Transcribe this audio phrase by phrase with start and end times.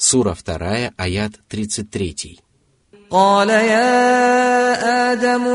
[0.00, 2.46] Сура 2, аят 33.
[3.10, 5.46] قال يا آدم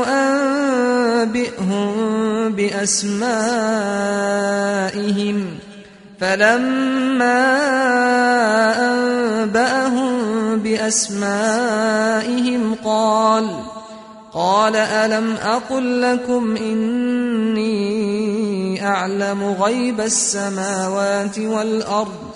[1.22, 1.92] أنبئهم
[2.52, 3.18] بأسمائهم
[6.20, 7.42] فلما
[8.92, 10.12] أنبأهم
[10.58, 11.82] بأسمائهم
[12.84, 13.60] قال
[14.32, 17.72] قال ألم أقل لكم إني
[18.86, 22.35] أعلم غيب السماوات والأرض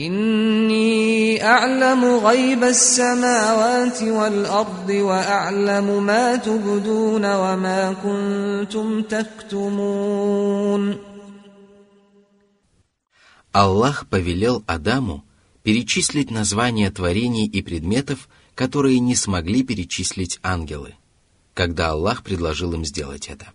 [0.00, 10.98] إني أعلم غيب السماوات والأرض وأعلم ما تبدون وما كنتم تكتمون
[13.52, 15.24] Аллах повелел Адаму
[15.62, 20.94] перечислить названия творений и предметов, которые не смогли перечислить ангелы,
[21.54, 23.46] когда Аллах предложил им сделать это.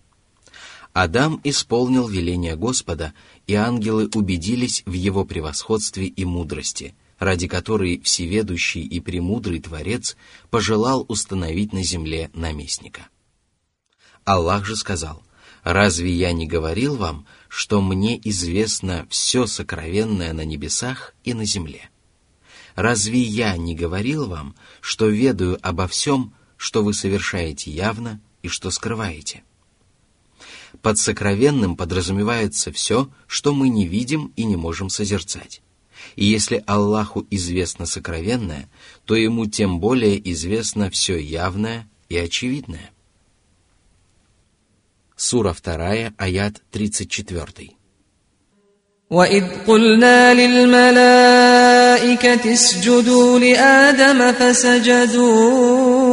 [0.93, 3.13] Адам исполнил веление Господа,
[3.46, 10.16] и ангелы убедились в его превосходстве и мудрости, ради которой всеведущий и премудрый Творец
[10.50, 13.08] пожелал установить на земле наместника.
[14.24, 15.22] Аллах же сказал,
[15.62, 21.90] «Разве я не говорил вам, что мне известно все сокровенное на небесах и на земле?»
[22.76, 28.70] Разве я не говорил вам, что ведаю обо всем, что вы совершаете явно и что
[28.70, 29.42] скрываете?
[30.85, 35.61] Под сокровенным подразумевается все, что мы не видим и не можем созерцать.
[36.15, 38.69] И если Аллаху известно сокровенное,
[39.05, 42.91] то ему тем более известно все явное и очевидное.
[45.15, 47.71] Сура 2, аят 34.
[49.11, 51.53] وإذ قلنا للملائكة
[52.53, 56.04] اسجدوا لآدم فسجدوا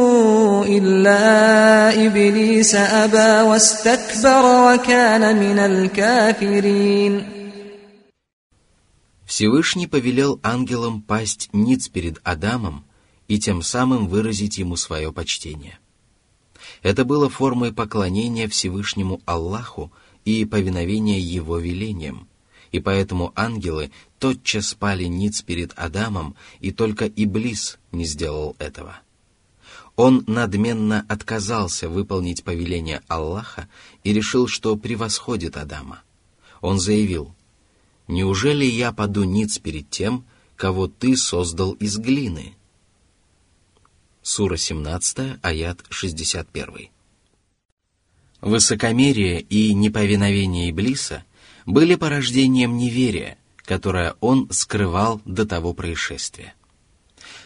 [0.63, 7.39] إلا إبليس أبى واستكبر وكان من الكافرين
[9.25, 12.83] Всевышний повелел ангелам пасть ниц перед Адамом
[13.27, 15.77] и тем самым выразить ему свое почтение.
[16.81, 19.91] Это было формой поклонения Всевышнему Аллаху
[20.25, 22.27] и повиновения Его велениям,
[22.71, 28.99] и поэтому ангелы тотчас пали ниц перед Адамом, и только Иблис не сделал этого.
[29.96, 33.68] Он надменно отказался выполнить повеление Аллаха
[34.02, 36.02] и решил, что превосходит Адама.
[36.60, 37.34] Он заявил,
[38.08, 40.24] «Неужели я паду ниц перед тем,
[40.56, 42.54] кого ты создал из глины?»
[44.22, 46.88] Сура 17, аят 61.
[48.40, 51.24] Высокомерие и неповиновение Иблиса–
[51.66, 56.54] были порождением неверия, которое он скрывал до того происшествия.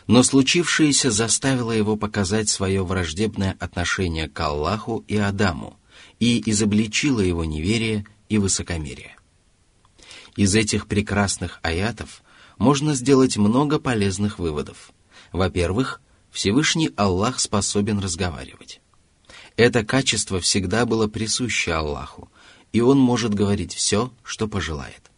[0.08, 5.78] Но случившееся заставило его показать свое враждебное отношение к Аллаху и Адаму
[6.18, 9.16] и изобличило его неверие и высокомерие.
[10.34, 12.22] Из этих прекрасных аятов
[12.56, 14.92] можно сделать много полезных выводов.
[15.30, 18.80] Во-первых, Всевышний Аллах способен разговаривать.
[19.56, 22.30] Это качество всегда было присуще Аллаху,
[22.72, 25.10] и он может говорить все, что пожелает.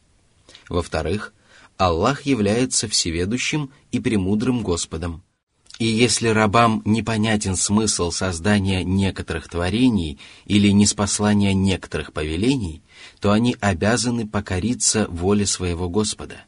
[0.69, 1.33] Во-вторых,
[1.81, 5.23] Аллах является всеведущим и премудрым Господом.
[5.79, 12.83] И если рабам непонятен смысл создания некоторых творений или неспослания некоторых повелений,
[13.19, 16.45] то они обязаны покориться воле своего Господа.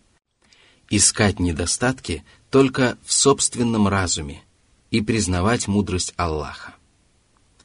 [0.90, 4.42] Искать недостатки только в собственном разуме
[4.90, 6.74] и признавать мудрость Аллаха.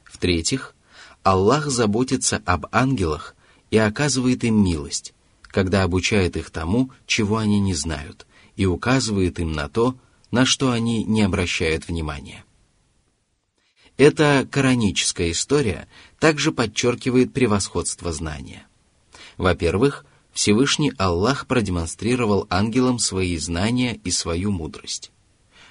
[0.04, 0.74] В-третьих,
[1.22, 3.36] Аллах заботится об ангелах
[3.70, 5.12] и оказывает им милость,
[5.48, 8.26] когда обучает их тому, чего они не знают,
[8.56, 9.96] и указывает им на то,
[10.30, 12.44] на что они не обращают внимания.
[13.96, 15.88] Эта кораническая история
[16.20, 18.66] также подчеркивает превосходство знания.
[19.36, 25.10] Во-первых, Всевышний Аллах продемонстрировал ангелам свои знания и свою мудрость.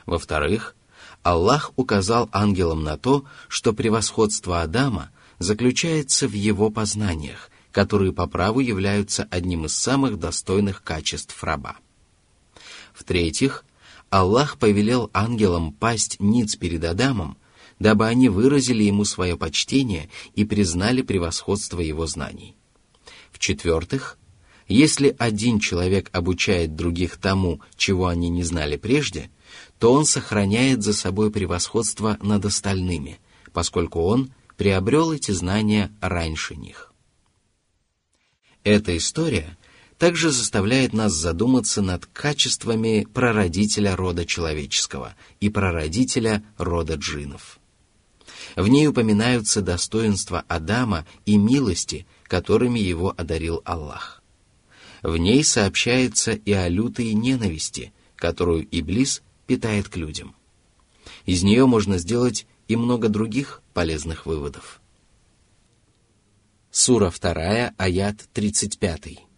[0.05, 0.75] Во-вторых,
[1.23, 8.59] Аллах указал ангелам на то, что превосходство Адама заключается в его познаниях, которые по праву
[8.59, 11.77] являются одним из самых достойных качеств раба.
[12.91, 13.65] В-третьих,
[14.09, 17.37] Аллах повелел ангелам пасть ниц перед Адамом,
[17.78, 22.55] дабы они выразили ему свое почтение и признали превосходство его знаний.
[23.31, 24.17] В-четвертых,
[24.67, 29.29] если один человек обучает других тому, чего они не знали прежде,
[29.78, 33.19] то он сохраняет за собой превосходство над остальными,
[33.53, 36.91] поскольку он приобрел эти знания раньше них.
[38.67, 39.58] Эта история
[39.97, 47.59] также заставляет нас задуматься над качествами прародителя рода человеческого и прародителя рода джинов.
[48.58, 54.22] В ней упоминаются достоинства Адама и милости, которыми его одарил Аллах.
[55.02, 60.35] В ней сообщается и о лютой ненависти, которую Иблис питает к людям.
[61.25, 64.81] Из нее можно сделать и много других полезных выводов.
[66.71, 69.33] Сура 2, аят 35.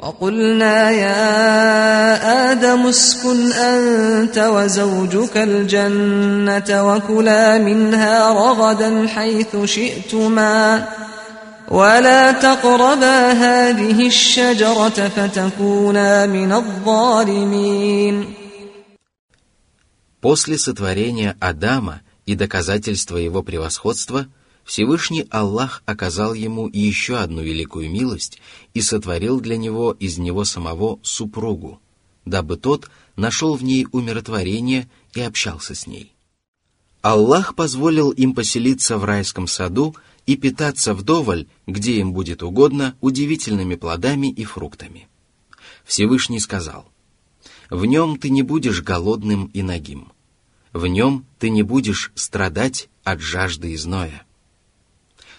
[0.00, 10.88] وقلنا يا آدم اسكن أنت وزوجك الجنة وكلا منها رغدا حيث شئتما
[11.68, 18.34] ولا تقربا هذه الشجرة فتكونا من الظالمين
[20.20, 28.39] После сотворения Адама и доказательства его превосходства – Всевышний Аллах оказал ему еще одну великую милость
[28.73, 31.81] и сотворил для него из него самого супругу,
[32.25, 36.13] дабы тот нашел в ней умиротворение и общался с ней.
[37.01, 39.95] Аллах позволил им поселиться в райском саду
[40.25, 45.09] и питаться вдоволь, где им будет угодно, удивительными плодами и фруктами.
[45.83, 46.89] Всевышний сказал,
[47.69, 50.13] «В нем ты не будешь голодным и нагим.
[50.71, 54.25] В нем ты не будешь страдать от жажды и зноя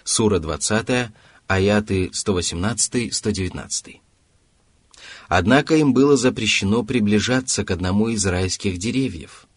[0.05, 1.09] сура 20,
[1.47, 3.95] аяты 118-119.
[5.27, 9.47] Однако им было запрещено приближаться к одному из райских деревьев.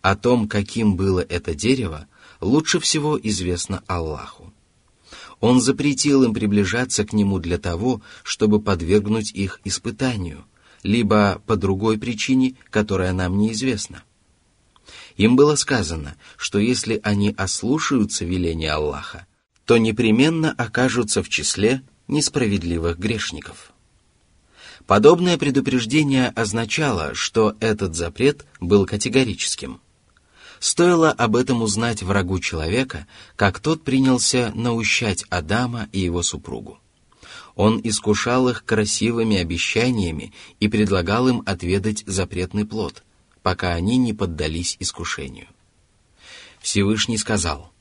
[0.00, 2.06] О том, каким было это дерево,
[2.40, 4.52] лучше всего известно Аллаху.
[5.40, 10.44] Он запретил им приближаться к нему для того, чтобы подвергнуть их испытанию,
[10.84, 14.04] либо по другой причине, которая нам неизвестна.
[15.16, 19.26] Им было сказано, что если они ослушаются веления Аллаха,
[19.68, 23.74] то непременно окажутся в числе несправедливых грешников.
[24.86, 29.82] Подобное предупреждение означало, что этот запрет был категорическим.
[30.58, 33.06] Стоило об этом узнать врагу человека,
[33.36, 36.78] как тот принялся наущать Адама и его супругу.
[37.54, 43.04] Он искушал их красивыми обещаниями и предлагал им отведать запретный плод,
[43.42, 45.48] пока они не поддались искушению.
[46.62, 47.70] Всевышний сказал–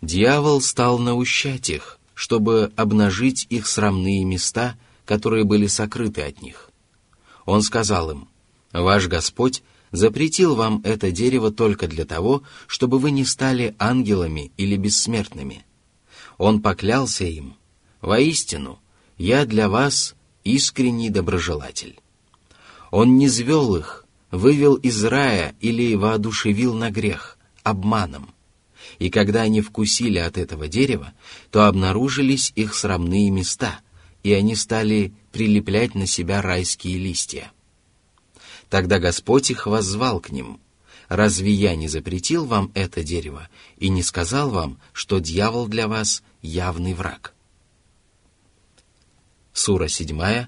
[0.00, 6.70] дьявол стал наущать их, чтобы обнажить их срамные места, которые были сокрыты от них.
[7.44, 8.28] Он сказал им,
[8.72, 14.76] «Ваш Господь запретил вам это дерево только для того, чтобы вы не стали ангелами или
[14.76, 15.64] бессмертными.
[16.36, 17.54] Он поклялся им,
[18.00, 18.78] «Воистину,
[19.16, 20.14] я для вас
[20.44, 21.98] искренний доброжелатель».
[22.90, 28.30] Он не звел их, вывел из рая или воодушевил на грех, обманом–
[28.98, 31.12] и когда они вкусили от этого дерева,
[31.50, 33.80] то обнаружились их срамные места,
[34.22, 37.52] и они стали прилеплять на себя райские листья.
[38.68, 40.60] Тогда Господь их воззвал к ним.
[41.08, 43.48] «Разве я не запретил вам это дерево
[43.78, 47.34] и не сказал вам, что дьявол для вас явный враг?»
[49.54, 50.46] Сура 7,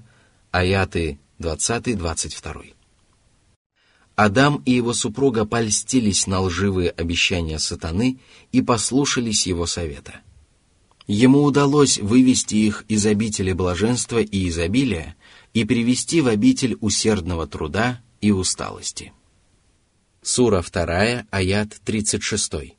[0.51, 2.75] аяты 20-22.
[4.16, 8.18] Адам и его супруга польстились на лживые обещания сатаны
[8.50, 10.20] и послушались его совета.
[11.06, 15.16] Ему удалось вывести их из обители блаженства и изобилия
[15.52, 19.12] и привести в обитель усердного труда и усталости.
[20.22, 22.76] Сура 2, аят 36.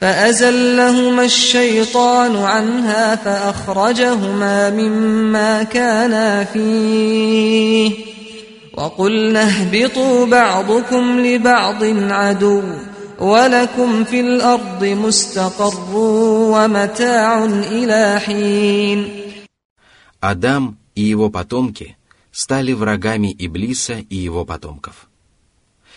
[0.00, 8.12] فأزلهما الشيطان عنها فأخرجهما مما كانا فيه
[8.76, 12.62] وقلنا اهبطوا بعضكم لبعض عدو
[13.18, 15.96] ولكم في الأرض مستقر
[16.54, 19.22] ومتاع إلى حين
[20.20, 21.96] Адам и его потомки
[22.30, 25.08] стали врагами Иблиса и его потомков.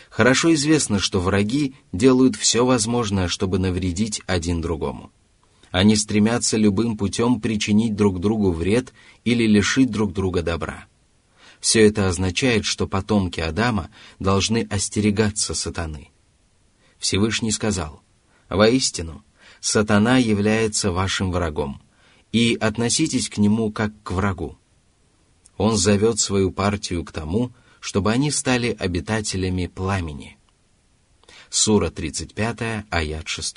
[0.10, 5.12] Хорошо известно, что враги делают все возможное, чтобы навредить один другому.
[5.72, 8.94] Они стремятся любым путем причинить друг другу вред
[9.26, 10.86] или лишить друг друга добра.
[11.61, 16.11] все это означает, что потомки Адама должны остерегаться сатаны.
[16.99, 18.03] Всевышний сказал,
[18.49, 19.23] «Воистину,
[19.61, 21.83] сатана является вашим врагом,
[22.33, 24.59] и относитесь к нему как к врагу.
[25.57, 30.39] Он зовет свою партию к тому, чтобы они стали обитателями пламени».
[31.51, 33.57] Сура 35, аят 6.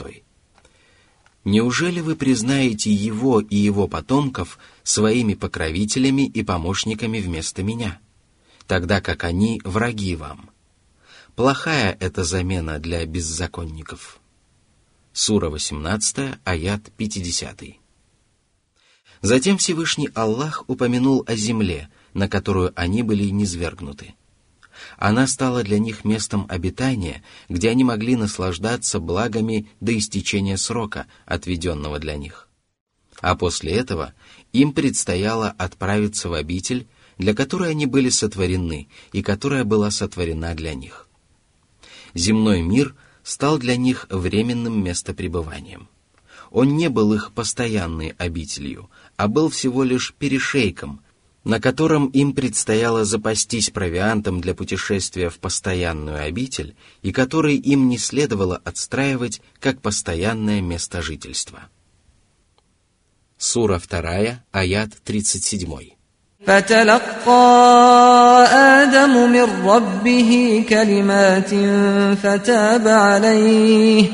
[1.45, 7.99] Неужели вы признаете его и его потомков своими покровителями и помощниками вместо меня,
[8.67, 10.49] тогда как они враги вам?
[11.35, 14.19] Плохая это замена для беззаконников.
[15.13, 17.63] Сура 18, аят 50.
[19.21, 24.15] Затем Всевышний Аллах упомянул о земле, на которую они были низвергнуты.
[24.97, 31.99] Она стала для них местом обитания, где они могли наслаждаться благами до истечения срока, отведенного
[31.99, 32.49] для них.
[33.23, 34.13] А после этого
[34.51, 36.87] им предстояло отправиться в обитель,
[37.17, 41.07] для которой они были сотворены и которая была сотворена для них.
[42.13, 45.87] Земной мир стал для них временным местопребыванием.
[46.51, 50.99] Он не был их постоянной обителью, а был всего лишь перешейком,
[51.45, 57.97] на котором им предстояло запастись провиантом для путешествия в постоянную обитель и который им не
[57.97, 61.69] следовало отстраивать как постоянное место жительства.
[63.42, 65.98] Сура 2, аят 37.
[66.46, 67.28] فتلقى
[68.52, 71.50] آدم من ربه كلمات
[72.22, 74.10] فتاب عليه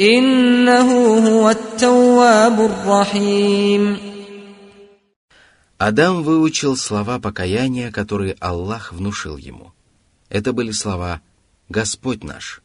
[0.00, 0.88] إنه
[1.28, 3.98] هو التواب الرحيم
[5.80, 9.72] Адам выучил слова покаяния, которые Аллах внушил ему.
[10.28, 11.20] Это были слова
[11.68, 12.62] «Господь наш,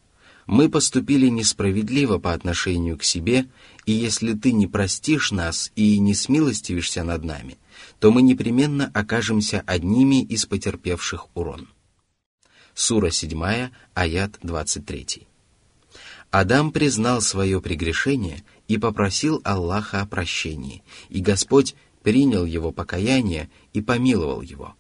[0.49, 3.47] мы поступили несправедливо по отношению к себе,
[3.85, 7.59] и если ты не простишь нас и не смилостивишься над нами,
[8.00, 11.69] то мы непременно окажемся одними из потерпевших урон».
[12.75, 15.26] Сура 7, аят 23.
[16.31, 23.83] Адам признал свое прегрешение и попросил Аллаха о прощении, и Господь принял его покаяние и
[23.83, 24.75] помиловал его.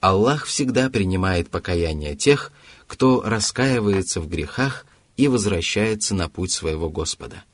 [0.00, 2.52] Аллах всегда принимает покаяние тех,
[2.90, 4.84] кто раскаивается в грехах
[5.16, 7.44] и возвращается на путь своего Господа.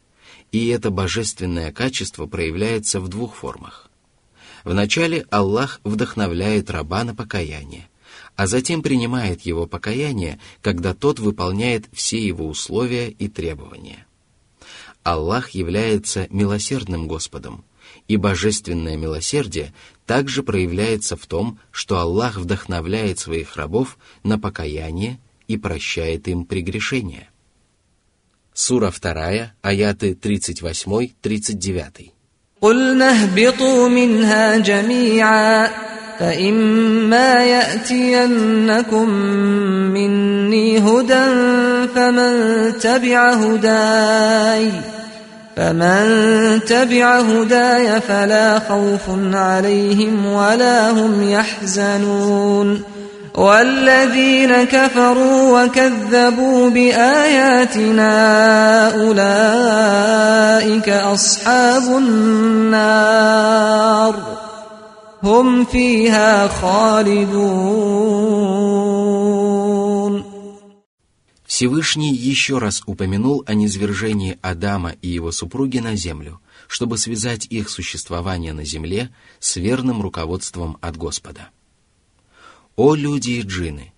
[0.50, 3.90] И это божественное качество проявляется в двух формах.
[4.64, 7.90] Вначале Аллах вдохновляет раба на покаяние,
[8.34, 14.06] а затем принимает его покаяние, когда тот выполняет все его условия и требования.
[15.02, 17.62] Аллах является милосердным Господом–
[18.08, 19.74] и божественное милосердие
[20.06, 27.29] также проявляется в том, что Аллах вдохновляет своих рабов на покаяние и прощает им прегрешения.
[28.53, 32.11] Сура 2, аяты 38-39.
[32.61, 35.69] قلنا اهبطوا منها جميعا
[36.19, 39.09] فإما يأتينكم
[39.93, 41.25] مني هدى
[41.95, 42.33] فمن
[42.79, 44.71] تبع هداي
[45.57, 46.05] فمن
[46.65, 49.01] تبع هداي فلا خوف
[49.33, 52.83] عليهم ولا هم يحزنون
[53.35, 58.13] والذين كفروا وكذبوا باياتنا
[58.93, 63.01] اولئك اصحاب النار
[65.23, 67.91] هم فيها خالدون
[71.45, 77.69] Всевышний еще раз упомянул о низвержении Адама и его супруги на землю, чтобы связать их
[77.69, 81.49] существование на земле с верным руководством от Господа.
[82.76, 83.94] «О люди и джины!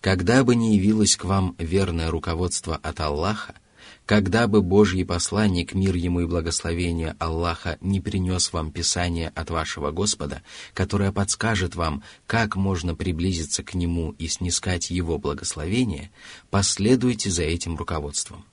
[0.00, 3.54] Когда бы ни явилось к вам верное руководство от Аллаха,
[4.04, 9.92] когда бы Божий посланник, мир ему и благословение Аллаха, не принес вам Писание от вашего
[9.92, 10.42] Господа,
[10.74, 16.10] которое подскажет вам, как можно приблизиться к Нему и снискать Его благословение,
[16.50, 18.44] последуйте за этим руководством.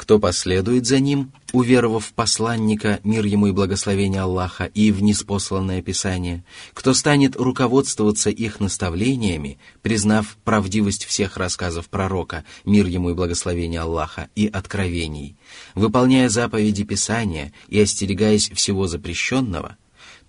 [0.00, 5.82] Кто последует за ним, уверовав в посланника, мир ему и благословение Аллаха, и в неспосланное
[5.82, 6.42] Писание,
[6.72, 14.30] кто станет руководствоваться их наставлениями, признав правдивость всех рассказов пророка, мир ему и благословение Аллаха,
[14.34, 15.36] и откровений,
[15.74, 19.76] выполняя заповеди Писания и остерегаясь всего запрещенного,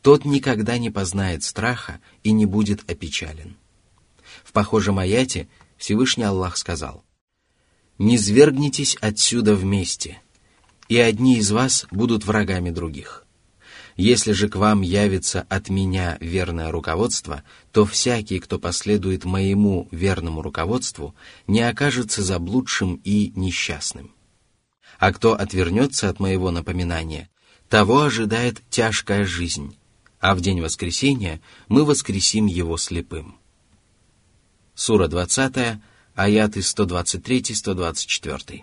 [0.01, 3.56] тот никогда не познает страха и не будет опечален.
[4.44, 5.48] В похожем аяте
[5.78, 7.06] Всевышний Аллах сказал–
[8.01, 10.20] не свергнитесь отсюда вместе,
[10.89, 13.25] и одни из вас будут врагами других.
[13.96, 20.41] Если же к вам явится от меня верное руководство, то всякий, кто последует моему верному
[20.41, 21.13] руководству,
[21.46, 24.15] не окажется заблудшим и несчастным.
[24.98, 27.29] А кто отвернется от моего напоминания,
[27.70, 29.77] того ожидает тяжкая жизнь,
[30.20, 33.38] а в день воскресения мы воскресим его слепым.
[34.74, 35.79] Сура 20,
[36.22, 38.62] аяты 123-124.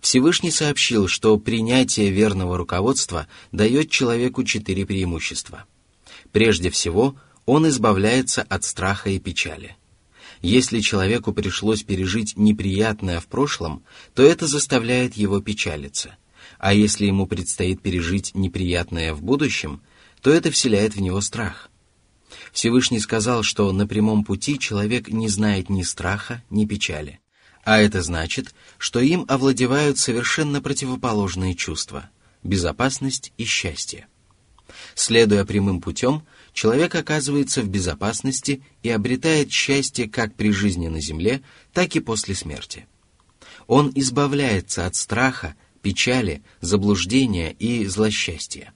[0.00, 5.64] Всевышний сообщил, что принятие верного руководства дает человеку четыре преимущества.
[6.32, 9.76] Прежде всего, он избавляется от страха и печали.
[10.40, 13.82] Если человеку пришлось пережить неприятное в прошлом,
[14.14, 16.16] то это заставляет его печалиться.
[16.58, 19.80] А если ему предстоит пережить неприятное в будущем,
[20.22, 21.67] то это вселяет в него страх–
[22.52, 27.20] Всевышний сказал, что на прямом пути человек не знает ни страха, ни печали.
[27.64, 32.10] А это значит, что им овладевают совершенно противоположные чувства–
[32.42, 34.06] безопасность и счастье.
[34.94, 41.42] Следуя прямым путем, человек оказывается в безопасности и обретает счастье как при жизни на земле,
[41.72, 42.86] так и после смерти.
[43.66, 48.72] Он избавляется от страха, печали, заблуждения и злосчастья.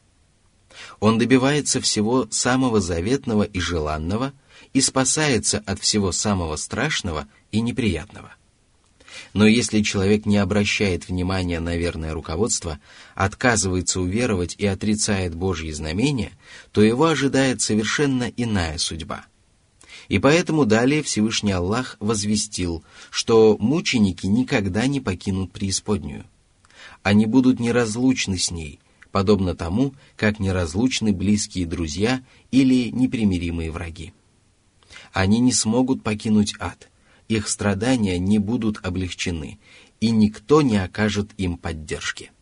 [1.01, 4.33] Он добивается всего самого заветного и желанного
[4.73, 8.33] и спасается от всего самого страшного и неприятного.
[9.35, 12.79] Но если человек не обращает внимания на верное руководство,
[13.15, 16.33] отказывается уверовать и отрицает Божьи знамения,
[16.71, 19.27] то его ожидает совершенно иная судьба.
[20.09, 26.25] И поэтому далее Всевышний Аллах возвестил, что мученики никогда не покинут преисподнюю.
[27.03, 28.79] Они будут неразлучны с ней,
[29.13, 34.13] подобно тому, как неразлучны близкие друзья или непримиримые враги.
[35.13, 36.91] Они не смогут покинуть ад,
[37.29, 39.59] их страдания не будут облегчены,
[40.01, 42.33] и никто не окажет им поддержки.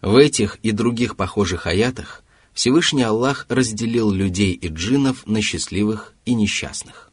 [0.00, 2.22] В этих и других похожих аятах
[2.52, 7.10] Всевышний Аллах разделил людей и джиннов на счастливых и несчастных.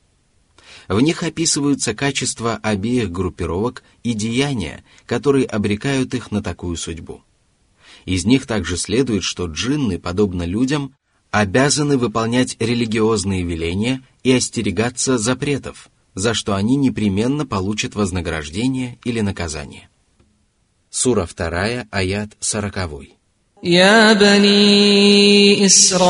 [0.88, 7.24] В них описываются качества обеих группировок и деяния, которые обрекают их на такую судьбу.
[8.06, 10.96] Из них также следует, что джинны, подобно людям,
[11.32, 19.90] обязаны выполнять религиозные веления и остерегаться запретов, за что они непременно получат вознаграждение или наказание.
[20.90, 23.19] Сура 2, аят 40.
[23.65, 26.03] يا بني إسرائيل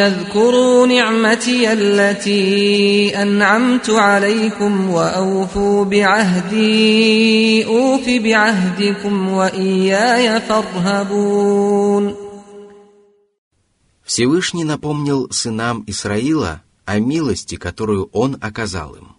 [0.00, 12.14] اذكروا نعمتي التي أنعمت عليكم وأوفوا بعهدي أوف بعهدكم وإياي فارهبون
[14.04, 19.16] Всевышний напомнил сынам Исраила о милости, которую он оказал им.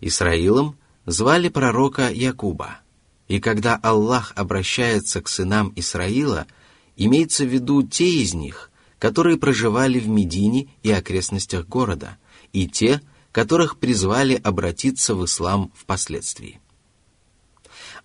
[0.00, 2.84] Исраилом звали пророка Якуба –
[3.29, 6.47] и когда Аллах обращается к сынам Исраила,
[6.97, 12.17] имеется в виду те из них, которые проживали в Медине и окрестностях города,
[12.51, 16.59] и те, которых призвали обратиться в ислам впоследствии.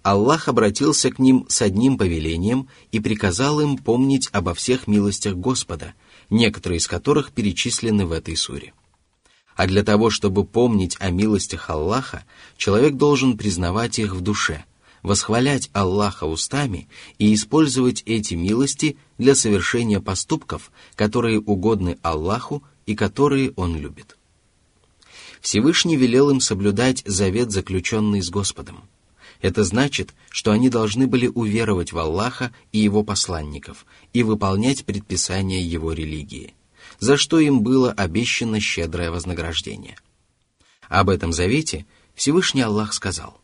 [0.02, 5.94] Аллах обратился к ним с одним повелением и приказал им помнить обо всех милостях Господа,
[6.28, 8.74] некоторые из которых перечислены в этой суре.
[9.56, 12.24] А для того, чтобы помнить о милостях Аллаха,
[12.58, 14.66] человек должен признавать их в душе–
[15.04, 16.88] восхвалять Аллаха устами
[17.18, 24.16] и использовать эти милости для совершения поступков, которые угодны Аллаху и которые Он любит.
[25.40, 28.80] Всевышний велел им соблюдать завет, заключенный с Господом.
[29.42, 35.62] Это значит, что они должны были уверовать в Аллаха и Его посланников и выполнять предписания
[35.62, 36.54] Его религии,
[36.98, 39.98] за что им было обещано щедрое вознаграждение.
[40.88, 43.38] Об этом завете Всевышний Аллах сказал–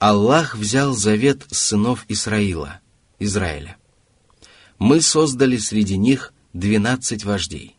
[0.00, 2.80] Аллах взял завет сынов Исраила,
[3.18, 3.76] Израиля.
[4.78, 7.76] Мы создали среди них двенадцать вождей.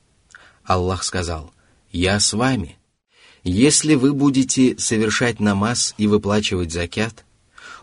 [0.64, 1.52] Аллах сказал,
[1.92, 2.78] «Я с вами.
[3.44, 7.26] Если вы будете совершать намаз и выплачивать закят,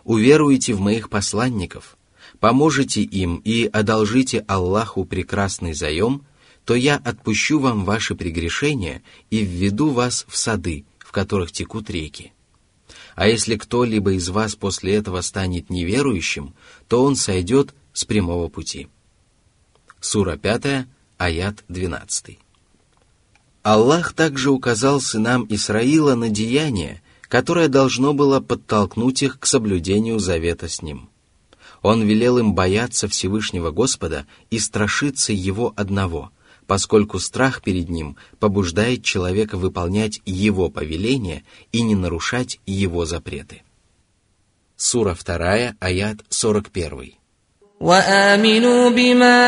[0.05, 1.97] уверуете в моих посланников,
[2.39, 6.25] поможете им и одолжите Аллаху прекрасный заем,
[6.63, 12.31] то я отпущу вам ваши прегрешения и введу вас в сады, в которых текут реки.
[13.19, 16.53] А если кто-либо из вас после этого станет неверующим,
[16.87, 18.87] то он сойдет с прямого пути.
[19.99, 22.39] Сура 5, аят 12.
[23.61, 30.69] Аллах также указал сынам Исраила на деяние, которое должно было подтолкнуть их к соблюдению завета
[30.69, 31.09] с ним.
[31.81, 36.31] Он велел им бояться Всевышнего Господа и страшиться Его одного–
[36.68, 43.62] поскольку страх перед ним побуждает человека выполнять его повеления и не нарушать его запреты.
[44.76, 47.14] Сура 2, аят 41.
[47.80, 49.40] وآمنوا بما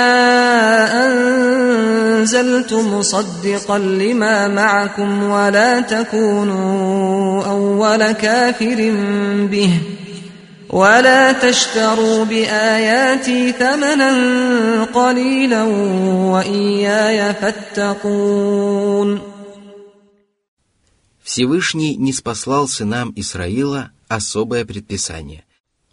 [1.06, 8.76] أنزلت مصدقا لما معكم ولا تكونوا أول كافر
[9.50, 9.80] به
[10.70, 15.62] ولا تشتروا بآياتي ثمنا قليلا
[16.32, 19.20] وإياي فاتقون
[21.22, 25.44] Всевышний не спаслал сынам Исраила особое предписание,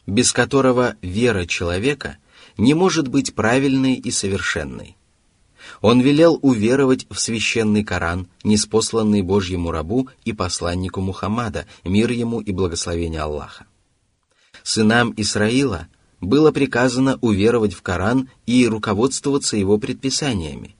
[0.06, 2.18] без которого вера человека
[2.58, 4.96] не может быть правильной и совершенной.
[5.82, 12.52] Он велел уверовать в священный Коран, неспосланный Божьему рабу и посланнику Мухаммада, мир ему и
[12.52, 13.66] благословение Аллаха
[14.69, 15.89] сынам Исраила
[16.21, 20.77] было приказано уверовать в Коран и руководствоваться его предписаниями,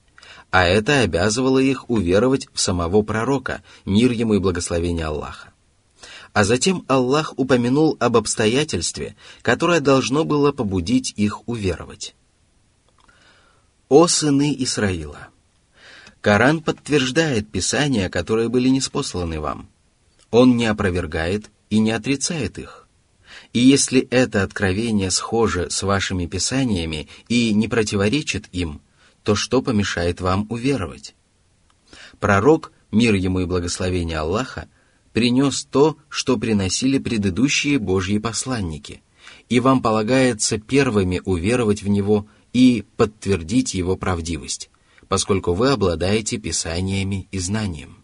[0.51, 5.53] а это обязывало их уверовать в самого пророка, мир ему и благословение Аллаха.
[6.33, 12.13] А затем Аллах упомянул об обстоятельстве, которое должно было побудить их уверовать.
[13.87, 15.29] «О сыны Исраила!
[16.21, 19.67] Коран подтверждает Писания, которые были неспосланы вам.
[20.29, 22.85] Он не опровергает и не отрицает их
[23.53, 28.81] И если это откровение схоже с вашими писаниями и не противоречит им,
[29.23, 31.15] то что помешает вам уверовать?
[32.19, 34.69] Пророк, мир ему и благословение Аллаха,
[35.13, 39.01] принес то, что приносили предыдущие Божьи посланники,
[39.49, 44.69] и вам полагается первыми уверовать в него и подтвердить его правдивость,
[45.07, 48.03] поскольку вы обладаете писаниями и знанием.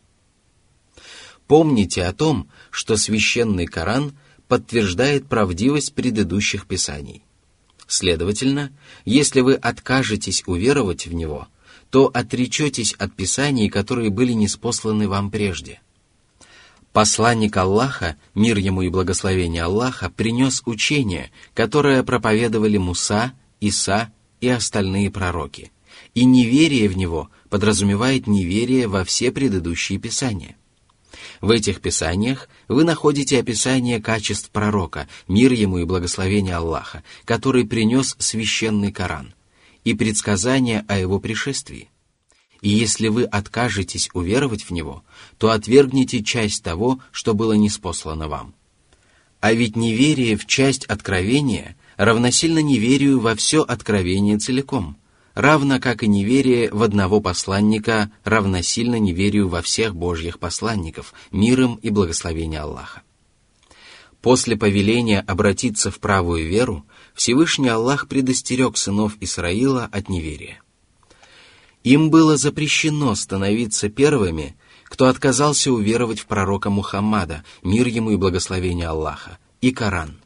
[1.47, 7.23] Помните о том, что священный Коран подтверждает правдивость предыдущих писаний.
[7.87, 8.71] Следовательно,
[9.05, 11.47] если вы откажетесь уверовать в него,
[11.89, 15.81] то отречетесь от писаний, которые были неспосланы вам прежде.
[16.93, 25.11] Посланник Аллаха, мир ему и благословение Аллаха, принес учение, которое проповедовали Муса, Иса и остальные
[25.11, 25.71] пророки.
[26.13, 30.55] И неверие в него подразумевает неверие во все предыдущие писания–
[31.41, 38.15] в этих писаниях вы находите описание качеств пророка, мир ему и благословение Аллаха, который принес
[38.19, 39.33] священный Коран,
[39.83, 41.89] и предсказания о его пришествии.
[42.61, 45.03] И если вы откажетесь уверовать в него,
[45.37, 48.55] то отвергнете часть того, что было неспослано вам.
[49.39, 54.97] А ведь неверие в часть откровения равносильно неверию во все откровение целиком–
[55.35, 61.89] равно как и неверие в одного посланника равносильно неверию во всех Божьих посланников, миром и
[61.91, 63.03] благословения Аллаха.
[64.21, 70.61] После повеления обратиться в правую веру, Всевышний Аллах предостерег сынов Исраила от неверия.
[71.83, 78.87] Им было запрещено становиться первыми, кто отказался уверовать в пророка Мухаммада, мир ему и благословение
[78.87, 80.19] Аллаха, и Коран.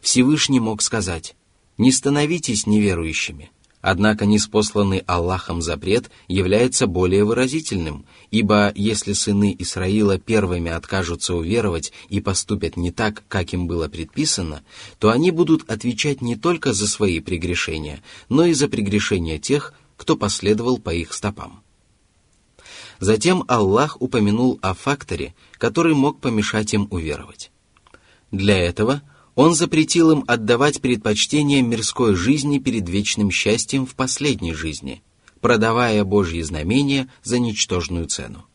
[0.00, 1.34] Всевышний мог сказать,
[1.78, 10.70] «Не становитесь неверующими», Однако неспосланный Аллахом запрет является более выразительным, ибо если сыны Исраила первыми
[10.70, 14.62] откажутся уверовать и поступят не так, как им было предписано,
[14.98, 20.16] то они будут отвечать не только за свои прегрешения, но и за прегрешения тех, кто
[20.16, 21.62] последовал по их стопам.
[22.98, 27.52] Затем Аллах упомянул о факторе, который мог помешать им уверовать.
[28.32, 29.02] Для этого–
[29.38, 35.00] он запретил им отдавать предпочтение мирской жизни перед вечным счастьем в последней жизни,
[35.40, 38.46] продавая Божьи знамения за ничтожную цену.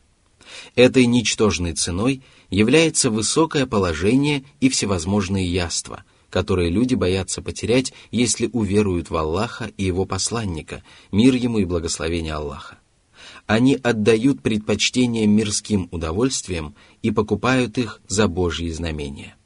[0.74, 9.08] Этой ничтожной ценой является высокое положение и всевозможные яства, которые люди боятся потерять, если уверуют
[9.08, 12.76] в Аллаха и Его посланника, мир ему и благословение Аллаха.
[13.46, 19.36] Они отдают предпочтение мирским удовольствиям и покупают их за Божьи знамения–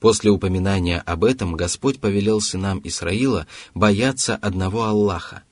[0.00, 5.42] После упоминания об этом Господь повелел сынам Исраила бояться одного Аллаха,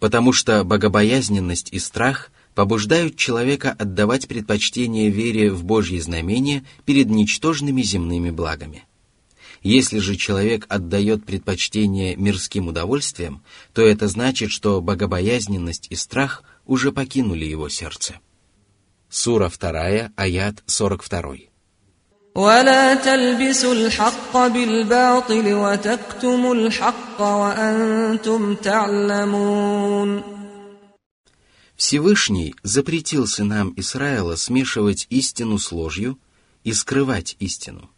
[0.00, 7.82] потому что богобоязненность и страх побуждают человека отдавать предпочтение вере в Божьи знамения перед ничтожными
[7.82, 8.84] земными благами.
[9.62, 16.92] Если же человек отдает предпочтение мирским удовольствиям, то это значит, что богобоязненность и страх уже
[16.92, 18.20] покинули его сердце.
[19.08, 21.55] Сура 2, аят 42.
[22.35, 30.23] ولا تلبسوا الحق بالباطل وتكتموا الحق وأنتم تعلمون
[31.75, 36.19] Всевышний запретил сынам Израиля смешивать истину с ложью
[36.63, 37.89] и скрывать истину.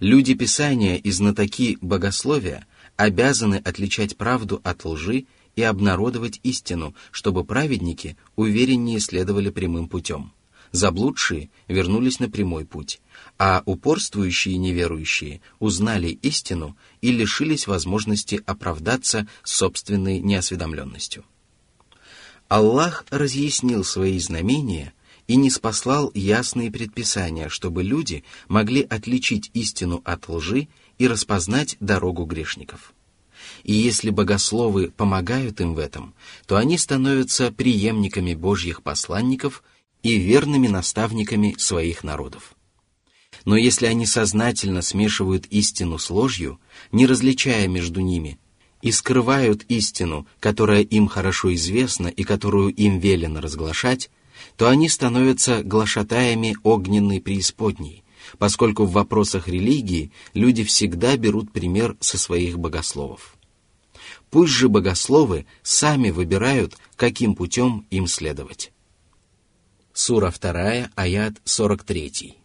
[0.00, 8.16] Люди Писания и знатоки богословия обязаны отличать правду от лжи и обнародовать истину, чтобы праведники
[8.36, 10.32] увереннее следовали прямым путем.
[10.73, 12.99] Заблудшие вернулись на прямой путь,
[13.37, 21.25] а упорствующие неверующие узнали истину и лишились возможности оправдаться собственной неосведомленностью.
[22.47, 24.93] Аллах разъяснил свои знамения
[25.27, 32.25] и не спаслал ясные предписания, чтобы люди могли отличить истину от лжи и распознать дорогу
[32.25, 32.95] грешников.
[33.63, 36.15] И если богословы помогают им в этом,
[36.47, 39.63] то они становятся преемниками Божьих посланников
[40.03, 42.53] и верными наставниками своих народов.
[43.45, 46.59] Но если они сознательно смешивают истину с ложью,
[46.91, 48.37] не различая между ними,
[48.81, 54.09] и скрывают истину, которая им хорошо известна и которую им велено разглашать,
[54.57, 58.03] то они становятся глашатаями огненной преисподней,
[58.37, 63.35] поскольку в вопросах религии люди всегда берут пример со своих богословов.
[64.29, 68.73] Пусть же богословы сами выбирают, каким путем им следовать.
[69.93, 72.37] Сура 2, аят 43.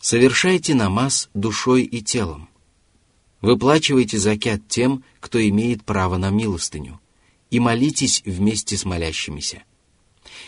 [0.00, 2.48] Совершайте намаз душой и телом.
[3.42, 6.98] Выплачивайте закят тем, кто имеет право на милостыню,
[7.50, 9.62] и молитесь вместе с молящимися.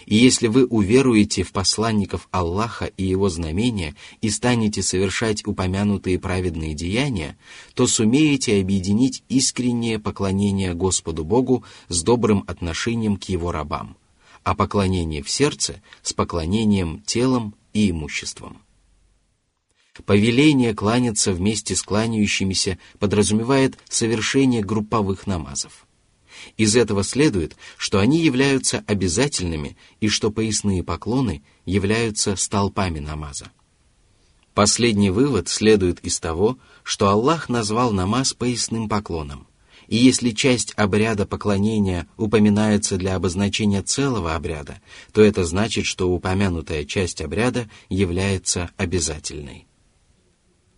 [0.06, 6.74] И если вы уверуете в посланников Аллаха и его знамения и станете совершать упомянутые праведные
[6.74, 7.36] деяния,
[7.74, 13.96] то сумеете объединить искреннее поклонение Господу Богу с добрым отношением к его рабам,
[14.42, 18.58] а поклонение в сердце с поклонением телом и имуществом.
[20.06, 25.86] Повеление кланяться вместе с кланяющимися подразумевает совершение групповых намазов–
[26.57, 33.50] из этого следует, что они являются обязательными и что поясные поклоны являются столпами намаза.
[34.55, 39.46] Последний вывод следует из того, что Аллах назвал намаз поясным поклоном.
[39.88, 44.81] И если часть обряда поклонения упоминается для обозначения целого обряда,
[45.12, 49.66] то это значит, что упомянутая часть обряда является обязательной.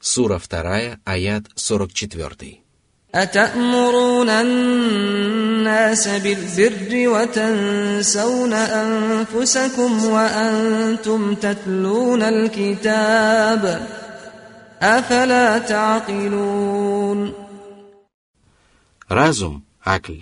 [0.01, 2.64] Сура 2, аят 44.
[3.16, 13.88] أتأمرون الناس بالبر وتنسون أنفسكم وأنتم تتلون الكتاب
[14.82, 17.34] أفلا تعقلون
[19.10, 20.22] Разум, Акль,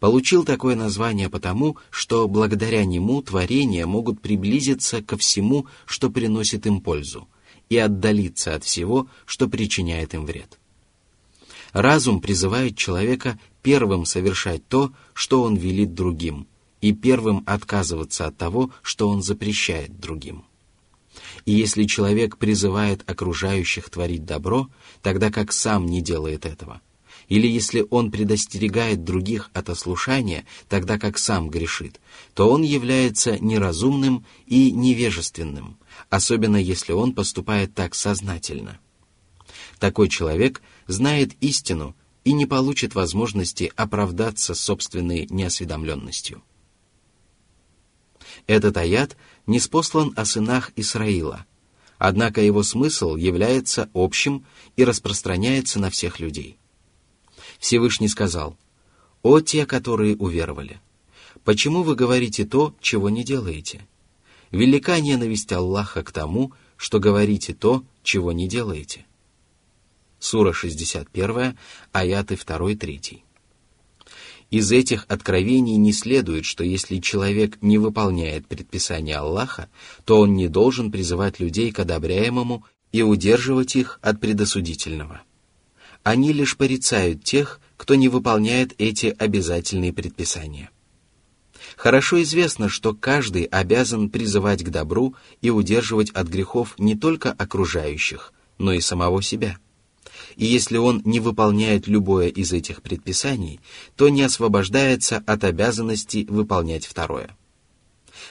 [0.00, 6.80] получил такое название потому, что благодаря нему творения могут приблизиться ко всему, что приносит им
[6.80, 7.28] пользу,
[7.68, 10.58] и отдалиться от всего, что причиняет им вред.
[11.73, 16.47] Разум призывает человека первым совершать то, что он велит другим,
[16.81, 20.43] и первым отказываться от того, что он запрещает другим.
[21.45, 24.69] И если человек призывает окружающих творить добро,
[25.01, 26.81] тогда как сам не делает этого,
[27.27, 31.99] или если он предостерегает других от ослушания, тогда как сам грешит,
[32.33, 35.77] то он является неразумным и невежественным,
[36.09, 38.79] особенно если он поступает так сознательно.
[39.79, 46.43] Такой человек знает истину и не получит возможности оправдаться собственной неосведомленностью.
[48.47, 51.45] Этот аят не спослан о сынах Исраила,
[51.97, 56.57] однако его смысл является общим и распространяется на всех людей.
[57.59, 58.57] Всевышний сказал,
[59.21, 60.79] «О те, которые уверовали!
[61.43, 63.87] Почему вы говорите то, чего не делаете?
[64.51, 69.05] Велика ненависть Аллаха к тому, что говорите то, чего не делаете».
[70.21, 71.57] Сура 61,
[71.91, 73.21] аяты 2-3.
[74.51, 79.67] Из этих откровений не следует, что если человек не выполняет предписания Аллаха,
[80.05, 85.23] то он не должен призывать людей к одобряемому и удерживать их от предосудительного.
[86.03, 90.69] Они лишь порицают тех, кто не выполняет эти обязательные предписания.
[91.75, 98.33] Хорошо известно, что каждый обязан призывать к добру и удерживать от грехов не только окружающих,
[98.59, 99.57] но и самого себя–
[100.35, 103.59] и если он не выполняет любое из этих предписаний,
[103.95, 107.35] то не освобождается от обязанности выполнять второе.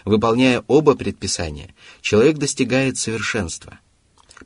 [0.04, 3.80] Выполняя оба предписания, человек достигает совершенства.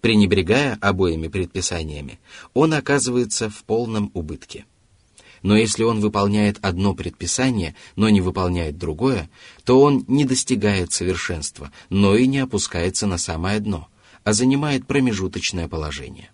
[0.00, 2.18] Пренебрегая обоими предписаниями,
[2.52, 4.64] он оказывается в полном убытке.
[5.42, 9.30] Но если он выполняет одно предписание, но не выполняет другое,
[9.64, 13.88] то он не достигает совершенства, но и не опускается на самое дно,
[14.24, 16.30] а занимает промежуточное положение.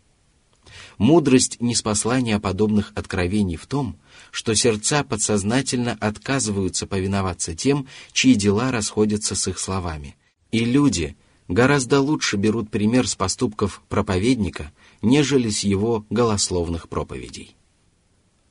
[1.00, 3.98] Мудрость неспослания подобных откровений в том,
[4.32, 10.16] что сердца подсознательно отказываются повиноваться тем, чьи дела расходятся с их словами.
[10.52, 11.16] И люди
[11.48, 14.72] гораздо лучше берут пример с поступков проповедника,
[15.02, 17.56] нежели с его голословных проповедей.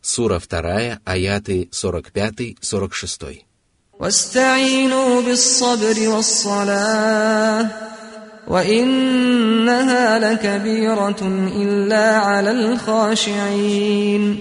[0.01, 3.45] Сура 2, аяты 45-46.
[3.99, 7.71] واستعينوا بالصبر والصلاة
[8.49, 14.39] وإنها لكبيرة إلا على الخاشعين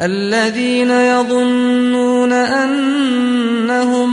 [0.00, 4.10] الذين يظنون أنهم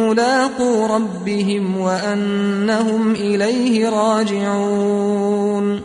[0.00, 5.82] ملاقو ربهم وأنهم إليه راجعون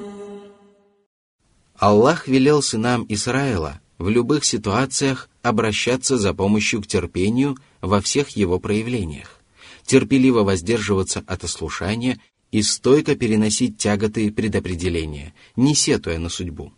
[1.82, 8.60] Аллах велел сынам Израиля в любых ситуациях обращаться за помощью к терпению во всех его
[8.60, 9.40] проявлениях,
[9.86, 12.20] терпеливо воздерживаться от ослушания
[12.55, 16.73] и стойко переносить тяготы предопределения, не сетуя на судьбу.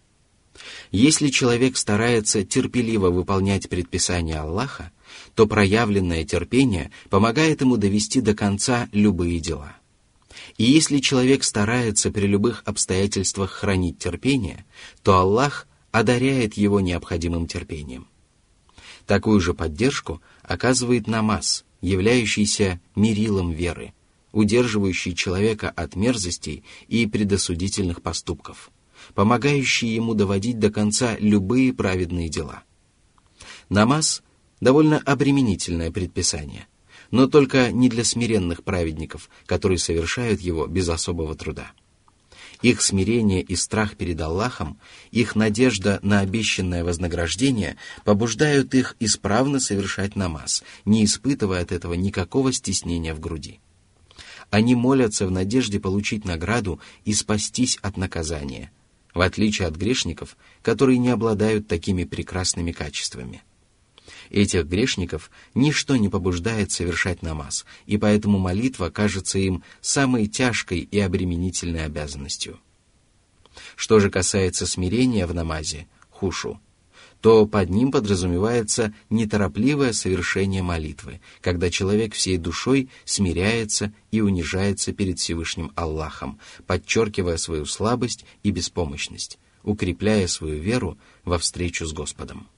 [0.91, 4.91] Если человек старается терпеливо выполнять предписания Аллаха,
[5.35, 9.77] то проявленное терпение помогает ему довести до конца любые дела.
[10.57, 14.65] И если человек старается при любых обстоятельствах хранить терпение,
[15.03, 18.09] то Аллах одаряет его необходимым терпением.
[19.05, 23.93] Такую же поддержку оказывает намаз, являющийся мерилом веры,
[24.37, 28.70] удерживающий человека от мерзостей и предосудительных поступков,
[29.14, 32.62] помогающий ему доводить до конца любые праведные дела.
[33.68, 34.22] Намаз
[34.61, 36.66] Довольно обременительное предписание,
[37.11, 41.72] но только не для смиренных праведников, которые совершают его без особого труда.
[42.62, 44.79] Их смирение и страх перед Аллахом,
[45.11, 52.51] их надежда на обещанное вознаграждение побуждают их исправно совершать намаз, не испытывая от этого никакого
[52.55, 53.61] стеснения в груди.
[54.50, 58.70] Они молятся в надежде получить награду и спастись от наказания,
[59.12, 63.42] в отличие от грешников, которые не обладают такими прекрасными качествами.
[64.30, 70.98] Этих грешников ничто не побуждает совершать намаз, и поэтому молитва кажется им самой тяжкой и
[70.98, 72.59] обременительной обязанностью.
[73.74, 76.61] Что же касается смирения в намазе, хушу,
[77.20, 85.18] то под ним подразумевается неторопливое совершение молитвы, когда человек всей душой смиряется и унижается перед
[85.18, 92.48] Всевышним Аллахом, подчеркивая свою слабость и беспомощность, укрепляя свою веру во встречу с Господом.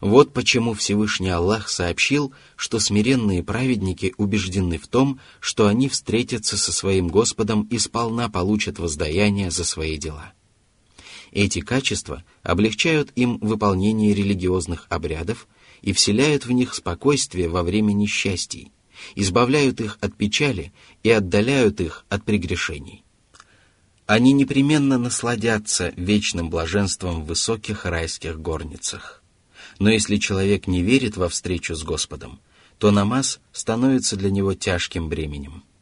[0.00, 6.72] Вот почему Всевышний Аллах сообщил, что смиренные праведники убеждены в том, что они встретятся со
[6.72, 10.32] своим Господом и сполна получат воздаяние за свои дела.
[11.34, 15.48] Эти качества облегчают им выполнение религиозных обрядов
[15.82, 18.70] и вселяют в них спокойствие во время несчастий,
[19.16, 23.02] избавляют их от печали и отдаляют их от прегрешений.
[24.06, 29.20] Они непременно насладятся вечным блаженством в высоких райских горницах.
[29.80, 32.38] Но если человек не верит во встречу с Господом,
[32.78, 35.64] то намаз становится для него тяжким бременем–